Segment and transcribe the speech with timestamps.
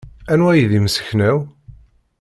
[0.31, 1.37] Anwa ay d imseknew?